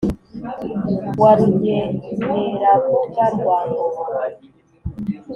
wa 1.21 1.31
rugenerambuga 1.37 3.23
rwa 3.35 3.57
ngoboka 3.69 4.23